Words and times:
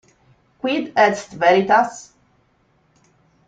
Quid 0.63 0.91
est 0.97 1.35
veritas? 1.35 2.15